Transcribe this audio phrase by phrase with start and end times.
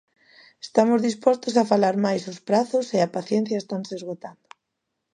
[0.65, 4.47] Estamos dispostos a falar mais os prazos e a paciencia estanse esgotando.